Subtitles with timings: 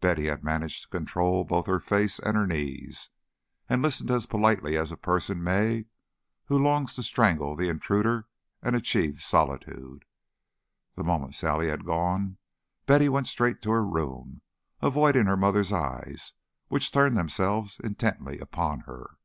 [0.00, 3.10] Betty had managed to control both her face and her knees,
[3.68, 5.86] and listened as politely as a person may
[6.44, 8.28] who longs to strangle the intruder
[8.62, 10.04] and achieve solitude.
[10.94, 12.36] The moment Sally had gone
[12.86, 14.42] Betty went straight to her room,
[14.80, 16.34] avoiding her mother's eyes,
[16.68, 19.18] which turned themselves intently upon her.